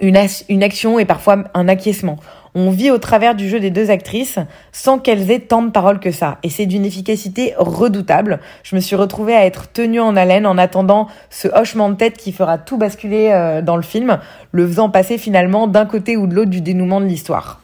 une 0.00 0.16
action 0.16 0.98
et 0.98 1.04
parfois 1.04 1.44
un 1.54 1.68
acquiescement. 1.68 2.16
On 2.54 2.70
vit 2.70 2.90
au 2.90 2.98
travers 2.98 3.34
du 3.34 3.48
jeu 3.48 3.60
des 3.60 3.70
deux 3.70 3.90
actrices 3.90 4.38
sans 4.72 4.98
qu'elles 4.98 5.30
aient 5.30 5.40
tant 5.40 5.62
de 5.62 5.70
paroles 5.70 6.00
que 6.00 6.10
ça. 6.10 6.36
Et 6.42 6.50
c'est 6.50 6.66
d'une 6.66 6.84
efficacité 6.84 7.54
redoutable. 7.56 8.40
Je 8.62 8.76
me 8.76 8.80
suis 8.80 8.94
retrouvée 8.94 9.34
à 9.34 9.46
être 9.46 9.72
tenue 9.72 10.00
en 10.00 10.16
haleine 10.16 10.46
en 10.46 10.58
attendant 10.58 11.08
ce 11.30 11.48
hochement 11.48 11.88
de 11.88 11.94
tête 11.94 12.18
qui 12.18 12.30
fera 12.30 12.58
tout 12.58 12.76
basculer 12.76 13.30
euh, 13.32 13.62
dans 13.62 13.76
le 13.76 13.82
film, 13.82 14.18
le 14.50 14.66
faisant 14.66 14.90
passer 14.90 15.16
finalement 15.16 15.66
d'un 15.66 15.86
côté 15.86 16.18
ou 16.18 16.26
de 16.26 16.34
l'autre 16.34 16.50
du 16.50 16.60
dénouement 16.60 17.00
de 17.00 17.06
l'histoire. 17.06 17.62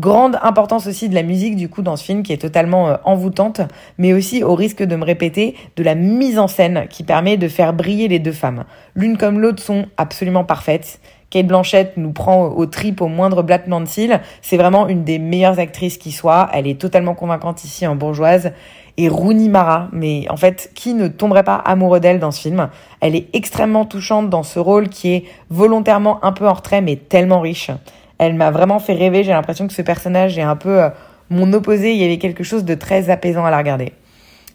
Grande 0.00 0.38
importance 0.42 0.86
aussi 0.86 1.08
de 1.08 1.16
la 1.16 1.24
musique 1.24 1.56
du 1.56 1.68
coup 1.68 1.82
dans 1.82 1.96
ce 1.96 2.04
film 2.04 2.22
qui 2.22 2.32
est 2.32 2.40
totalement 2.40 2.88
euh, 2.88 2.96
envoûtante, 3.02 3.62
mais 3.98 4.12
aussi 4.12 4.44
au 4.44 4.54
risque 4.54 4.84
de 4.84 4.94
me 4.94 5.04
répéter, 5.04 5.56
de 5.74 5.82
la 5.82 5.96
mise 5.96 6.38
en 6.38 6.46
scène 6.46 6.86
qui 6.88 7.02
permet 7.02 7.36
de 7.36 7.48
faire 7.48 7.72
briller 7.72 8.06
les 8.06 8.20
deux 8.20 8.30
femmes. 8.30 8.62
L'une 8.94 9.18
comme 9.18 9.40
l'autre 9.40 9.60
sont 9.60 9.86
absolument 9.96 10.44
parfaites. 10.44 11.00
Kate 11.30 11.46
Blanchett 11.46 11.96
nous 11.96 12.12
prend 12.12 12.46
au 12.46 12.64
trip 12.66 13.02
au 13.02 13.08
moindre 13.08 13.42
battement 13.42 13.80
de 13.80 13.86
cils. 13.86 14.20
C'est 14.40 14.56
vraiment 14.56 14.88
une 14.88 15.04
des 15.04 15.18
meilleures 15.18 15.58
actrices 15.58 15.98
qui 15.98 16.10
soit. 16.10 16.48
Elle 16.54 16.66
est 16.66 16.80
totalement 16.80 17.14
convaincante 17.14 17.64
ici 17.64 17.86
en 17.86 17.96
bourgeoise. 17.96 18.52
Et 18.96 19.08
Rooney 19.08 19.48
Mara, 19.48 19.88
mais 19.92 20.26
en 20.30 20.36
fait, 20.36 20.72
qui 20.74 20.94
ne 20.94 21.06
tomberait 21.06 21.44
pas 21.44 21.54
amoureux 21.54 22.00
d'elle 22.00 22.18
dans 22.18 22.32
ce 22.32 22.40
film? 22.40 22.68
Elle 23.00 23.14
est 23.14 23.28
extrêmement 23.32 23.84
touchante 23.84 24.28
dans 24.28 24.42
ce 24.42 24.58
rôle 24.58 24.88
qui 24.88 25.12
est 25.12 25.24
volontairement 25.50 26.24
un 26.24 26.32
peu 26.32 26.48
en 26.48 26.54
retrait, 26.54 26.80
mais 26.80 26.96
tellement 26.96 27.40
riche. 27.40 27.70
Elle 28.18 28.34
m'a 28.34 28.50
vraiment 28.50 28.80
fait 28.80 28.94
rêver. 28.94 29.22
J'ai 29.22 29.32
l'impression 29.32 29.68
que 29.68 29.72
ce 29.72 29.82
personnage 29.82 30.36
est 30.36 30.42
un 30.42 30.56
peu 30.56 30.82
euh, 30.82 30.88
mon 31.30 31.52
opposé. 31.52 31.92
Il 31.92 31.98
y 31.98 32.04
avait 32.04 32.18
quelque 32.18 32.42
chose 32.42 32.64
de 32.64 32.74
très 32.74 33.10
apaisant 33.10 33.44
à 33.44 33.50
la 33.50 33.58
regarder. 33.58 33.92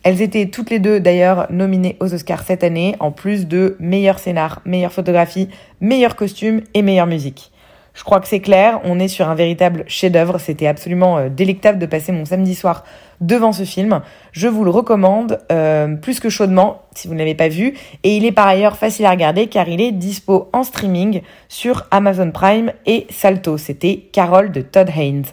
Elles 0.04 0.22
étaient 0.22 0.48
toutes 0.48 0.70
les 0.70 0.80
deux 0.80 1.00
d'ailleurs 1.00 1.48
nominées 1.50 1.96
aux 2.02 2.14
Oscars 2.14 2.44
cette 2.44 2.64
année, 2.64 2.96
en 3.00 3.12
plus 3.12 3.48
de 3.48 3.78
meilleur 3.80 4.20
scénar, 4.20 4.62
meilleure 4.66 4.92
photographie, 4.92 5.48
meilleur 5.80 6.18
costume 6.18 6.62
et 6.74 6.82
meilleure 6.82 7.08
musique. 7.08 7.54
Je 7.94 8.04
crois 8.04 8.20
que 8.20 8.28
c'est 8.28 8.40
clair, 8.40 8.82
on 8.84 9.00
est 9.00 9.08
sur 9.08 9.30
un 9.30 9.36
véritable 9.36 9.84
chef-d'œuvre. 9.88 10.40
C'était 10.40 10.68
absolument 10.68 11.20
euh, 11.20 11.30
délectable 11.30 11.78
de 11.78 11.86
passer 11.86 12.12
mon 12.12 12.26
samedi 12.26 12.56
soir 12.56 12.84
devant 13.22 13.52
ce 13.52 13.64
film. 13.64 14.02
Je 14.32 14.48
vous 14.48 14.64
le 14.64 14.72
recommande 14.72 15.40
euh, 15.52 15.96
plus 15.96 16.20
que 16.20 16.30
chaudement 16.30 16.82
si 16.96 17.08
vous 17.08 17.14
ne 17.14 17.20
l'avez 17.20 17.36
pas 17.36 17.50
vu. 17.50 17.76
Et 18.04 18.18
il 18.18 18.26
est 18.26 18.32
par 18.32 18.48
ailleurs 18.48 18.78
facile 18.78 19.06
à 19.06 19.12
regarder 19.12 19.48
car 19.48 19.70
il 19.70 19.80
est 19.80 19.92
dispo 19.92 20.50
en 20.54 20.64
streaming 20.64 21.22
sur 21.48 21.86
Amazon 21.92 22.32
Prime 22.32 22.72
et 22.88 23.06
Salto. 23.12 23.58
C'était 23.58 24.10
Carole 24.12 24.52
de 24.52 24.62
Todd 24.62 24.90
Haynes. 24.96 25.26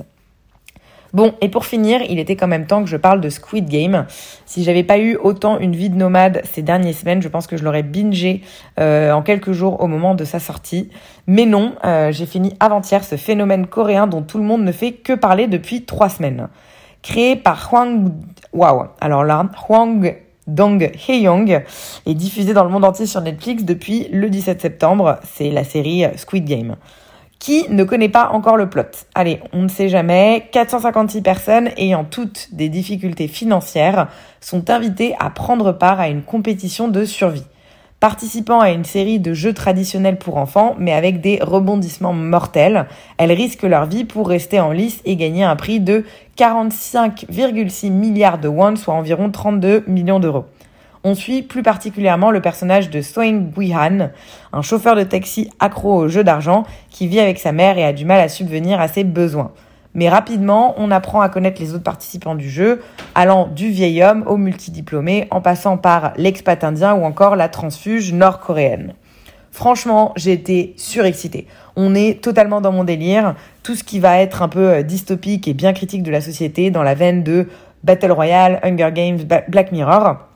Bon, 1.12 1.34
et 1.40 1.48
pour 1.48 1.64
finir, 1.64 2.00
il 2.08 2.18
était 2.18 2.36
quand 2.36 2.46
même 2.46 2.66
temps 2.66 2.82
que 2.82 2.88
je 2.88 2.96
parle 2.96 3.20
de 3.20 3.28
Squid 3.28 3.68
Game. 3.68 4.06
Si 4.46 4.62
j'avais 4.62 4.84
pas 4.84 4.98
eu 4.98 5.16
autant 5.16 5.58
une 5.58 5.74
vie 5.74 5.90
de 5.90 5.96
nomade 5.96 6.42
ces 6.44 6.62
dernières 6.62 6.94
semaines, 6.94 7.20
je 7.20 7.28
pense 7.28 7.46
que 7.46 7.56
je 7.56 7.64
l'aurais 7.64 7.82
bingé 7.82 8.42
euh, 8.78 9.12
en 9.12 9.22
quelques 9.22 9.52
jours 9.52 9.82
au 9.82 9.86
moment 9.86 10.14
de 10.14 10.24
sa 10.24 10.38
sortie. 10.38 10.90
Mais 11.26 11.46
non, 11.46 11.74
euh, 11.84 12.12
j'ai 12.12 12.26
fini 12.26 12.54
avant-hier 12.60 13.02
ce 13.02 13.16
phénomène 13.16 13.66
coréen 13.66 14.06
dont 14.06 14.22
tout 14.22 14.38
le 14.38 14.44
monde 14.44 14.62
ne 14.62 14.72
fait 14.72 14.92
que 14.92 15.12
parler 15.12 15.48
depuis 15.48 15.84
trois 15.84 16.08
semaines. 16.08 16.48
Créé 17.02 17.36
par 17.36 17.72
Hwang... 17.72 18.12
Wow 18.52 18.84
Alors 19.00 19.24
là, 19.24 19.48
Hwang 19.68 20.16
Dong 20.46 20.90
Hye-young, 21.08 21.62
est 22.06 22.14
diffusée 22.14 22.54
dans 22.54 22.64
le 22.64 22.70
monde 22.70 22.84
entier 22.84 23.06
sur 23.06 23.20
Netflix 23.20 23.62
depuis 23.62 24.08
le 24.10 24.28
17 24.28 24.60
septembre. 24.60 25.18
C'est 25.32 25.50
la 25.50 25.64
série 25.64 26.04
Squid 26.16 26.44
Game. 26.44 26.76
Qui 27.40 27.64
ne 27.70 27.84
connaît 27.84 28.10
pas 28.10 28.28
encore 28.32 28.58
le 28.58 28.68
plot 28.68 28.82
Allez, 29.14 29.40
on 29.54 29.62
ne 29.62 29.68
sait 29.68 29.88
jamais. 29.88 30.48
456 30.52 31.22
personnes 31.22 31.70
ayant 31.78 32.04
toutes 32.04 32.48
des 32.52 32.68
difficultés 32.68 33.28
financières 33.28 34.08
sont 34.42 34.68
invitées 34.68 35.16
à 35.18 35.30
prendre 35.30 35.72
part 35.72 36.00
à 36.00 36.08
une 36.08 36.22
compétition 36.22 36.86
de 36.88 37.04
survie 37.06 37.46
participant 37.98 38.60
à 38.60 38.70
une 38.70 38.84
série 38.84 39.20
de 39.20 39.34
jeux 39.34 39.52
traditionnels 39.52 40.18
pour 40.18 40.38
enfants, 40.38 40.74
mais 40.78 40.92
avec 40.92 41.20
des 41.20 41.38
rebondissements 41.42 42.14
mortels. 42.14 42.86
Elles 43.18 43.32
risquent 43.32 43.64
leur 43.64 43.84
vie 43.84 44.06
pour 44.06 44.26
rester 44.26 44.58
en 44.58 44.72
lice 44.72 45.02
et 45.04 45.16
gagner 45.16 45.44
un 45.44 45.54
prix 45.54 45.80
de 45.80 46.04
45,6 46.38 47.90
milliards 47.90 48.38
de 48.38 48.48
won, 48.48 48.76
soit 48.76 48.94
environ 48.94 49.30
32 49.30 49.84
millions 49.86 50.18
d'euros. 50.18 50.46
On 51.02 51.14
suit 51.14 51.40
plus 51.40 51.62
particulièrement 51.62 52.30
le 52.30 52.42
personnage 52.42 52.90
de 52.90 53.00
Soing 53.00 53.50
Gui-han, 53.56 54.10
un 54.52 54.60
chauffeur 54.60 54.96
de 54.96 55.02
taxi 55.02 55.48
accro 55.58 55.94
aux 55.94 56.08
jeux 56.08 56.24
d'argent 56.24 56.64
qui 56.90 57.06
vit 57.06 57.20
avec 57.20 57.38
sa 57.38 57.52
mère 57.52 57.78
et 57.78 57.84
a 57.84 57.94
du 57.94 58.04
mal 58.04 58.20
à 58.20 58.28
subvenir 58.28 58.82
à 58.82 58.88
ses 58.88 59.04
besoins. 59.04 59.52
Mais 59.94 60.10
rapidement, 60.10 60.74
on 60.76 60.90
apprend 60.90 61.22
à 61.22 61.30
connaître 61.30 61.58
les 61.60 61.74
autres 61.74 61.84
participants 61.84 62.34
du 62.34 62.50
jeu, 62.50 62.82
allant 63.14 63.48
du 63.48 63.70
vieil 63.70 64.02
homme 64.02 64.24
au 64.26 64.36
multidiplômé, 64.36 65.26
en 65.30 65.40
passant 65.40 65.78
par 65.78 66.12
l'expat 66.18 66.62
indien 66.62 66.94
ou 66.94 67.04
encore 67.04 67.34
la 67.34 67.48
transfuge 67.48 68.12
nord-coréenne. 68.12 68.92
Franchement, 69.52 70.12
j'ai 70.16 70.32
été 70.32 70.74
surexcitée. 70.76 71.46
On 71.76 71.94
est 71.94 72.22
totalement 72.22 72.60
dans 72.60 72.72
mon 72.72 72.84
délire. 72.84 73.34
Tout 73.62 73.74
ce 73.74 73.84
qui 73.84 74.00
va 74.00 74.18
être 74.18 74.42
un 74.42 74.48
peu 74.48 74.68
euh, 74.68 74.82
dystopique 74.82 75.48
et 75.48 75.54
bien 75.54 75.72
critique 75.72 76.02
de 76.02 76.10
la 76.10 76.20
société 76.20 76.70
dans 76.70 76.82
la 76.82 76.94
veine 76.94 77.24
de 77.24 77.48
Battle 77.82 78.12
Royale, 78.12 78.60
Hunger 78.62 78.90
Games, 78.92 79.18
Black 79.48 79.72
Mirror. 79.72 80.29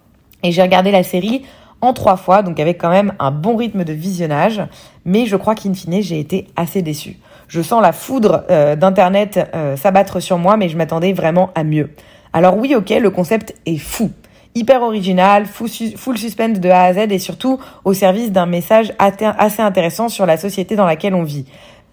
Et 0.45 0.53
j'ai 0.53 0.63
regardé 0.63 0.93
la 0.93 1.03
série 1.03 1.43
en 1.81 1.93
trois 1.93 2.17
fois, 2.17 2.43
donc 2.43 2.61
avec 2.61 2.79
quand 2.79 2.91
même 2.91 3.15
un 3.19 3.31
bon 3.31 3.57
rythme 3.57 3.83
de 3.83 3.93
visionnage. 3.93 4.63
Mais 5.05 5.27
je 5.27 5.37
crois 5.37 5.55
qu'in 5.55 5.75
fine, 5.75 6.01
j'ai 6.03 6.21
été 6.21 6.47
assez 6.55 6.83
déçue. 6.83 7.17
Je 7.49 7.61
sens 7.63 7.83
la 7.83 7.93
foudre 7.93 8.45
euh, 8.51 8.77
d'Internet 8.77 9.51
euh, 9.55 9.77
s'abattre 9.77 10.21
sur 10.21 10.39
moi, 10.39 10.57
mais 10.57 10.69
je 10.69 10.77
m'attendais 10.77 11.13
vraiment 11.13 11.51
à 11.55 11.65
mieux. 11.65 11.91
Alors 12.33 12.57
oui, 12.57 12.75
ok, 12.75 12.91
le 12.91 13.11
concept 13.11 13.55
est 13.67 13.79
fou. 13.79 14.11
Hyper 14.55 14.83
original, 14.83 15.47
full 15.47 16.17
suspense 16.17 16.61
de 16.61 16.69
A 16.69 16.83
à 16.85 16.93
Z 16.93 17.11
et 17.11 17.19
surtout 17.19 17.59
au 17.85 17.93
service 17.93 18.31
d'un 18.31 18.47
message 18.47 18.93
assez 18.99 19.63
intéressant 19.63 20.09
sur 20.09 20.27
la 20.27 20.37
société 20.37 20.77
dans 20.77 20.87
laquelle 20.87 21.15
on 21.15 21.25
vit. 21.25 21.45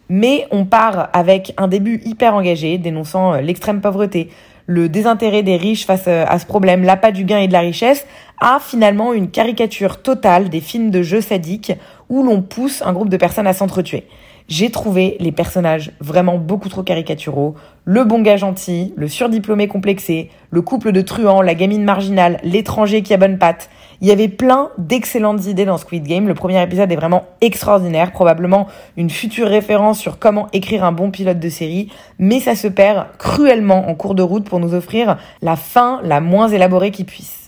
Mais 0.09 0.45
on 0.51 0.65
part 0.65 1.09
avec 1.13 1.53
un 1.57 1.67
début 1.67 2.01
hyper 2.05 2.35
engagé, 2.35 2.77
dénonçant 2.77 3.33
euh, 3.33 3.41
l'extrême 3.41 3.81
pauvreté, 3.81 4.29
le 4.71 4.87
désintérêt 4.89 5.43
des 5.43 5.57
riches 5.57 5.85
face 5.85 6.07
à 6.07 6.39
ce 6.39 6.45
problème, 6.45 6.83
l'appât 6.83 7.11
du 7.11 7.25
gain 7.25 7.39
et 7.39 7.47
de 7.47 7.53
la 7.53 7.59
richesse, 7.59 8.07
à 8.39 8.59
finalement 8.59 9.13
une 9.13 9.29
caricature 9.29 10.01
totale 10.01 10.49
des 10.49 10.61
films 10.61 10.89
de 10.89 11.03
jeux 11.03 11.21
sadiques 11.21 11.73
où 12.09 12.23
l'on 12.23 12.41
pousse 12.41 12.81
un 12.81 12.93
groupe 12.93 13.09
de 13.09 13.17
personnes 13.17 13.47
à 13.47 13.53
s'entretuer. 13.53 14.05
J'ai 14.51 14.69
trouvé 14.69 15.15
les 15.21 15.31
personnages 15.31 15.93
vraiment 16.01 16.37
beaucoup 16.37 16.67
trop 16.67 16.83
caricaturaux. 16.83 17.55
Le 17.85 18.03
bon 18.03 18.21
gars 18.21 18.35
gentil, 18.35 18.93
le 18.97 19.07
surdiplômé 19.07 19.69
complexé, 19.69 20.29
le 20.49 20.61
couple 20.61 20.91
de 20.91 20.99
truands, 20.99 21.41
la 21.41 21.55
gamine 21.55 21.85
marginale, 21.85 22.37
l'étranger 22.43 23.01
qui 23.01 23.13
a 23.13 23.17
bonne 23.17 23.37
patte. 23.37 23.69
Il 24.01 24.09
y 24.09 24.11
avait 24.11 24.27
plein 24.27 24.71
d'excellentes 24.77 25.45
idées 25.45 25.63
dans 25.63 25.77
Squid 25.77 26.03
Game. 26.03 26.27
Le 26.27 26.33
premier 26.33 26.61
épisode 26.61 26.91
est 26.91 26.97
vraiment 26.97 27.27
extraordinaire, 27.39 28.11
probablement 28.11 28.67
une 28.97 29.09
future 29.09 29.47
référence 29.47 29.99
sur 29.99 30.19
comment 30.19 30.49
écrire 30.51 30.83
un 30.83 30.91
bon 30.91 31.11
pilote 31.11 31.39
de 31.39 31.47
série, 31.47 31.87
mais 32.19 32.41
ça 32.41 32.53
se 32.55 32.67
perd 32.67 33.05
cruellement 33.19 33.87
en 33.87 33.95
cours 33.95 34.15
de 34.15 34.23
route 34.23 34.49
pour 34.49 34.59
nous 34.59 34.73
offrir 34.73 35.17
la 35.41 35.55
fin 35.55 36.01
la 36.03 36.19
moins 36.19 36.49
élaborée 36.49 36.91
qui 36.91 37.05
puisse 37.05 37.40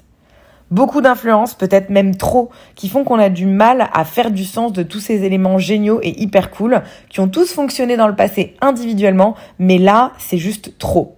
beaucoup 0.74 1.02
d'influences, 1.02 1.54
peut-être 1.54 1.90
même 1.90 2.16
trop, 2.16 2.50
qui 2.76 2.90
font 2.90 3.04
qu'on 3.04 3.20
a 3.20 3.30
du 3.30 3.46
mal 3.46 3.90
à 3.94 4.04
faire 4.06 4.32
du 4.32 4.44
sens 4.44 4.74
de 4.74 4.84
tous 4.84 5.00
ces 5.00 5.24
éléments 5.24 5.60
géniaux 5.60 6.00
et 6.02 6.20
hyper 6.22 6.50
cool, 6.52 6.82
qui 7.10 7.20
ont 7.20 7.28
tous 7.28 7.54
fonctionné 7.54 7.96
dans 7.96 8.08
le 8.08 8.16
passé 8.16 8.56
individuellement, 8.60 9.36
mais 9.60 9.78
là, 9.78 10.12
c'est 10.18 10.38
juste 10.38 10.78
trop. 10.80 11.16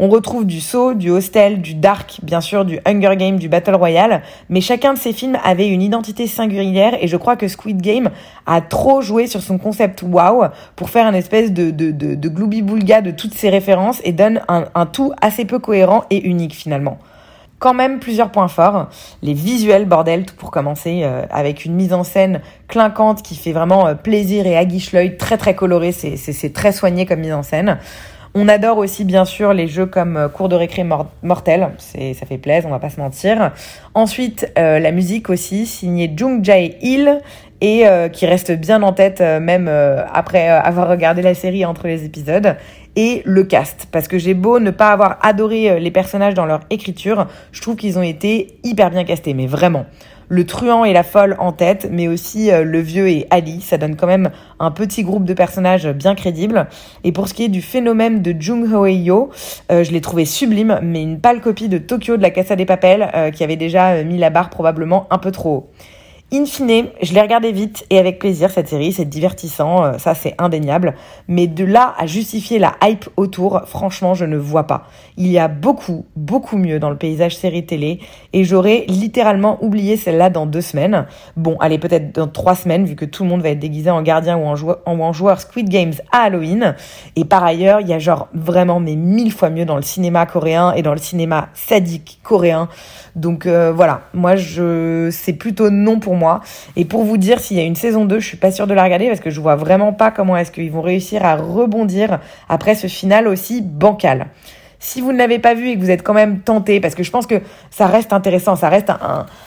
On 0.00 0.08
retrouve 0.08 0.44
du 0.44 0.60
Saw, 0.60 0.94
du 0.94 1.10
Hostel, 1.10 1.60
du 1.60 1.74
Dark, 1.74 2.18
bien 2.24 2.40
sûr, 2.40 2.64
du 2.64 2.80
Hunger 2.84 3.14
Game, 3.16 3.38
du 3.38 3.48
Battle 3.48 3.76
Royale, 3.76 4.22
mais 4.48 4.60
chacun 4.60 4.94
de 4.94 4.98
ces 4.98 5.12
films 5.12 5.38
avait 5.44 5.68
une 5.68 5.82
identité 5.82 6.26
singulière 6.26 6.96
et 7.00 7.06
je 7.06 7.16
crois 7.16 7.36
que 7.36 7.46
Squid 7.46 7.80
Game 7.80 8.10
a 8.46 8.60
trop 8.60 9.02
joué 9.02 9.28
sur 9.28 9.40
son 9.40 9.56
concept 9.56 10.02
wow 10.02 10.46
pour 10.74 10.90
faire 10.90 11.06
une 11.06 11.14
espèce 11.14 11.52
de, 11.52 11.70
de, 11.70 11.92
de, 11.92 12.16
de 12.16 12.28
boulga 12.28 13.02
de 13.02 13.12
toutes 13.12 13.34
ces 13.34 13.50
références 13.50 14.00
et 14.02 14.12
donne 14.12 14.40
un, 14.48 14.64
un 14.74 14.86
tout 14.86 15.12
assez 15.20 15.44
peu 15.44 15.60
cohérent 15.60 16.04
et 16.10 16.26
unique 16.26 16.54
finalement 16.54 16.98
quand 17.58 17.74
même 17.74 17.98
plusieurs 17.98 18.30
points 18.30 18.48
forts. 18.48 18.88
Les 19.22 19.34
visuels, 19.34 19.86
bordel, 19.86 20.26
tout 20.26 20.34
pour 20.36 20.50
commencer, 20.50 21.00
euh, 21.02 21.24
avec 21.30 21.64
une 21.64 21.74
mise 21.74 21.92
en 21.92 22.04
scène 22.04 22.40
clinquante 22.68 23.22
qui 23.22 23.36
fait 23.36 23.52
vraiment 23.52 23.86
euh, 23.86 23.94
plaisir 23.94 24.46
et 24.46 24.56
aguiche 24.56 24.92
l'œil, 24.92 25.16
très 25.16 25.38
très 25.38 25.54
coloré, 25.54 25.92
c'est 25.92 26.52
très 26.52 26.72
soigné 26.72 27.06
comme 27.06 27.20
mise 27.20 27.32
en 27.32 27.42
scène. 27.42 27.78
On 28.36 28.48
adore 28.48 28.78
aussi 28.78 29.04
bien 29.04 29.24
sûr 29.24 29.52
les 29.52 29.68
jeux 29.68 29.86
comme 29.86 30.16
euh, 30.16 30.28
Cours 30.28 30.48
de 30.48 30.56
récré 30.56 30.84
mortel, 31.22 31.70
ça 31.78 32.26
fait 32.26 32.38
plaisir, 32.38 32.64
on 32.66 32.72
va 32.72 32.80
pas 32.80 32.90
se 32.90 33.00
mentir. 33.00 33.52
Ensuite 33.94 34.50
la 34.56 34.90
musique 34.90 35.30
aussi 35.30 35.66
signée 35.66 36.12
Jung 36.14 36.44
Jae 36.44 36.76
Il 36.82 37.20
et 37.60 37.84
qui 38.12 38.26
reste 38.26 38.52
bien 38.52 38.82
en 38.82 38.92
tête 38.92 39.20
même 39.20 39.68
après 40.12 40.48
avoir 40.48 40.88
regardé 40.88 41.22
la 41.22 41.34
série 41.34 41.64
entre 41.64 41.86
les 41.86 42.04
épisodes 42.04 42.56
et 42.96 43.22
le 43.24 43.44
cast. 43.44 43.88
Parce 43.90 44.08
que 44.08 44.18
j'ai 44.18 44.34
beau 44.34 44.60
ne 44.60 44.70
pas 44.70 44.90
avoir 44.90 45.18
adoré 45.22 45.70
euh, 45.70 45.78
les 45.78 45.90
personnages 45.90 46.34
dans 46.34 46.46
leur 46.46 46.60
écriture, 46.70 47.26
je 47.52 47.60
trouve 47.60 47.76
qu'ils 47.76 47.98
ont 47.98 48.02
été 48.02 48.58
hyper 48.62 48.90
bien 48.90 49.04
castés, 49.04 49.34
mais 49.34 49.46
vraiment. 49.46 49.86
Le 50.28 50.46
truand 50.46 50.86
et 50.86 50.94
la 50.94 51.02
folle 51.02 51.36
en 51.38 51.52
tête, 51.52 51.88
mais 51.90 52.08
aussi 52.08 52.50
euh, 52.50 52.64
le 52.64 52.80
vieux 52.80 53.08
et 53.08 53.26
Ali, 53.30 53.60
ça 53.60 53.76
donne 53.76 53.94
quand 53.94 54.06
même 54.06 54.30
un 54.58 54.70
petit 54.70 55.02
groupe 55.02 55.24
de 55.24 55.34
personnages 55.34 55.86
bien 55.88 56.14
crédibles. 56.14 56.66
Et 57.02 57.12
pour 57.12 57.28
ce 57.28 57.34
qui 57.34 57.44
est 57.44 57.48
du 57.48 57.60
phénomène 57.60 58.22
de 58.22 58.34
Jung 58.38 58.72
Ho 58.72 58.86
Yo, 58.86 59.30
euh, 59.70 59.84
je 59.84 59.92
l'ai 59.92 60.00
trouvé 60.00 60.24
sublime, 60.24 60.78
mais 60.82 61.02
une 61.02 61.20
pâle 61.20 61.40
copie 61.40 61.68
de 61.68 61.78
Tokyo 61.78 62.16
de 62.16 62.22
la 62.22 62.30
Casa 62.30 62.56
des 62.56 62.64
Papels, 62.64 63.10
qui 63.34 63.44
avait 63.44 63.56
déjà 63.56 64.02
mis 64.02 64.18
la 64.18 64.30
barre 64.30 64.50
probablement 64.50 65.06
un 65.10 65.18
peu 65.18 65.30
trop 65.30 65.50
haut. 65.50 65.70
In 66.32 66.46
fine, 66.46 66.86
je 67.00 67.12
l'ai 67.12 67.20
regardé 67.20 67.52
vite 67.52 67.84
et 67.90 67.98
avec 67.98 68.18
plaisir 68.18 68.50
cette 68.50 68.66
série, 68.66 68.92
c'est 68.92 69.04
divertissant, 69.04 69.84
euh, 69.84 69.98
ça 69.98 70.14
c'est 70.14 70.34
indéniable. 70.38 70.94
Mais 71.28 71.46
de 71.46 71.64
là 71.64 71.94
à 71.96 72.06
justifier 72.06 72.58
la 72.58 72.74
hype 72.82 73.08
autour, 73.16 73.60
franchement, 73.66 74.14
je 74.14 74.24
ne 74.24 74.36
vois 74.36 74.64
pas. 74.64 74.88
Il 75.16 75.28
y 75.28 75.38
a 75.38 75.48
beaucoup, 75.48 76.06
beaucoup 76.16 76.56
mieux 76.56 76.80
dans 76.80 76.90
le 76.90 76.96
paysage 76.96 77.36
série 77.36 77.66
télé 77.66 78.00
et 78.32 78.42
j'aurais 78.42 78.84
littéralement 78.88 79.62
oublié 79.62 79.96
celle-là 79.96 80.30
dans 80.30 80.46
deux 80.46 80.62
semaines. 80.62 81.06
Bon, 81.36 81.56
allez, 81.60 81.78
peut-être 81.78 82.12
dans 82.12 82.26
trois 82.26 82.56
semaines 82.56 82.84
vu 82.84 82.96
que 82.96 83.04
tout 83.04 83.22
le 83.22 83.28
monde 83.28 83.42
va 83.42 83.50
être 83.50 83.60
déguisé 83.60 83.90
en 83.90 84.02
gardien 84.02 84.36
ou 84.36 84.46
en 84.46 85.12
joueur, 85.12 85.40
Squid 85.40 85.68
Games 85.68 85.94
à 86.10 86.22
Halloween. 86.22 86.74
Et 87.14 87.24
par 87.24 87.44
ailleurs, 87.44 87.80
il 87.80 87.88
y 87.88 87.92
a 87.92 87.98
genre 88.00 88.28
vraiment 88.34 88.80
mais 88.80 88.96
mille 88.96 89.30
fois 89.30 89.50
mieux 89.50 89.66
dans 89.66 89.76
le 89.76 89.82
cinéma 89.82 90.26
coréen 90.26 90.72
et 90.72 90.82
dans 90.82 90.94
le 90.94 91.00
cinéma 91.00 91.50
sadique 91.54 92.18
coréen. 92.24 92.68
Donc 93.14 93.46
euh, 93.46 93.72
voilà, 93.72 94.00
moi 94.12 94.34
je 94.34 95.08
c'est 95.12 95.34
plutôt 95.34 95.70
non 95.70 96.00
pour 96.00 96.13
moi. 96.14 96.40
Et 96.76 96.84
pour 96.84 97.04
vous 97.04 97.16
dire 97.16 97.40
s'il 97.40 97.56
y 97.56 97.60
a 97.60 97.64
une 97.64 97.76
saison 97.76 98.04
2, 98.04 98.20
je 98.20 98.26
suis 98.26 98.36
pas 98.36 98.50
sûre 98.50 98.66
de 98.66 98.74
la 98.74 98.84
regarder 98.84 99.08
parce 99.08 99.20
que 99.20 99.30
je 99.30 99.40
vois 99.40 99.56
vraiment 99.56 99.92
pas 99.92 100.10
comment 100.10 100.36
est-ce 100.36 100.50
qu'ils 100.50 100.70
vont 100.70 100.82
réussir 100.82 101.24
à 101.24 101.36
rebondir 101.36 102.20
après 102.48 102.74
ce 102.74 102.86
final 102.86 103.28
aussi 103.28 103.62
bancal. 103.62 104.26
Si 104.78 105.00
vous 105.00 105.12
ne 105.12 105.18
l'avez 105.18 105.38
pas 105.38 105.54
vu 105.54 105.70
et 105.70 105.76
que 105.76 105.80
vous 105.80 105.90
êtes 105.90 106.02
quand 106.02 106.12
même 106.12 106.40
tenté, 106.40 106.78
parce 106.78 106.94
que 106.94 107.02
je 107.02 107.10
pense 107.10 107.26
que 107.26 107.40
ça 107.70 107.86
reste 107.86 108.12
intéressant, 108.12 108.54
ça 108.54 108.68
reste 108.68 108.92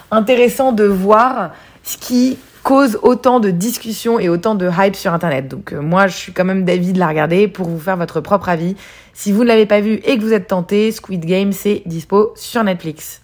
intéressant 0.09 0.71
de 0.71 0.85
voir 0.85 1.51
ce 1.83 1.97
qui 1.97 2.39
cause 2.67 2.99
autant 3.01 3.39
de 3.39 3.49
discussions 3.49 4.19
et 4.19 4.27
autant 4.27 4.55
de 4.55 4.69
hype 4.69 4.95
sur 4.95 5.13
Internet. 5.13 5.47
Donc 5.47 5.71
euh, 5.71 5.79
moi, 5.79 6.07
je 6.07 6.17
suis 6.17 6.33
quand 6.33 6.43
même 6.43 6.65
d'avis 6.65 6.91
de 6.91 6.99
la 6.99 7.07
regarder 7.07 7.47
pour 7.47 7.69
vous 7.69 7.79
faire 7.79 7.95
votre 7.95 8.19
propre 8.19 8.49
avis. 8.49 8.75
Si 9.13 9.31
vous 9.31 9.43
ne 9.43 9.47
l'avez 9.47 9.65
pas 9.65 9.79
vu 9.79 10.01
et 10.03 10.17
que 10.17 10.21
vous 10.21 10.33
êtes 10.33 10.47
tenté, 10.47 10.91
Squid 10.91 11.23
Game, 11.25 11.53
c'est 11.53 11.81
dispo 11.85 12.33
sur 12.35 12.63
Netflix. 12.63 13.21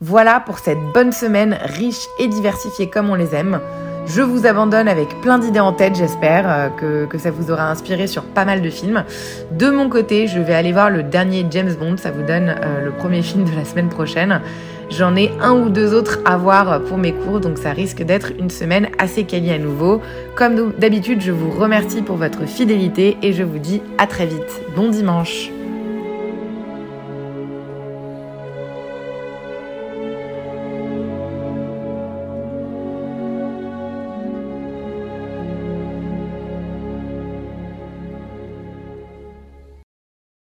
Voilà 0.00 0.38
pour 0.38 0.60
cette 0.60 0.78
bonne 0.94 1.10
semaine 1.10 1.58
riche 1.60 2.06
et 2.20 2.28
diversifiée 2.28 2.88
comme 2.88 3.10
on 3.10 3.16
les 3.16 3.34
aime. 3.34 3.60
Je 4.06 4.22
vous 4.22 4.46
abandonne 4.46 4.86
avec 4.86 5.20
plein 5.22 5.40
d'idées 5.40 5.58
en 5.58 5.72
tête, 5.72 5.96
j'espère 5.96 6.44
euh, 6.48 7.06
que, 7.06 7.18
ça 7.18 7.32
vous 7.32 7.50
aura 7.50 7.68
inspiré 7.68 8.06
sur 8.06 8.22
pas 8.22 8.44
mal 8.44 8.62
de 8.62 8.70
films. 8.70 9.02
De 9.50 9.68
mon 9.68 9.88
côté, 9.88 10.28
je 10.28 10.38
vais 10.38 10.54
aller 10.54 10.70
voir 10.70 10.88
le 10.88 11.02
dernier 11.02 11.44
James 11.50 11.74
Bond, 11.78 11.96
ça 11.96 12.12
vous 12.12 12.22
donne 12.22 12.48
euh, 12.48 12.84
le 12.84 12.92
premier 12.92 13.22
film 13.22 13.42
de 13.42 13.50
la 13.56 13.64
semaine 13.64 13.88
prochaine. 13.88 14.40
J'en 14.88 15.16
ai 15.16 15.32
un 15.40 15.52
ou 15.52 15.68
deux 15.68 15.92
autres 15.92 16.20
à 16.24 16.36
voir 16.36 16.80
pour 16.84 16.96
mes 16.96 17.12
cours, 17.12 17.40
donc 17.40 17.58
ça 17.58 17.72
risque 17.72 18.02
d'être 18.04 18.30
une 18.38 18.50
semaine 18.50 18.88
assez 19.00 19.24
quali 19.24 19.50
à 19.50 19.58
nouveau. 19.58 20.00
Comme 20.36 20.72
d'habitude, 20.78 21.20
je 21.20 21.32
vous 21.32 21.50
remercie 21.50 22.02
pour 22.02 22.16
votre 22.16 22.46
fidélité 22.46 23.18
et 23.20 23.32
je 23.32 23.42
vous 23.42 23.58
dis 23.58 23.82
à 23.98 24.06
très 24.06 24.26
vite. 24.26 24.62
Bon 24.76 24.88
dimanche 24.90 25.50